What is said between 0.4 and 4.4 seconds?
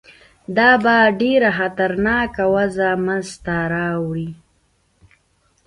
دا به ډېره خطرناکه وضع منځته راوړي.